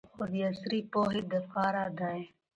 [0.13, 2.19] خو د عصري پوهې د پاره دې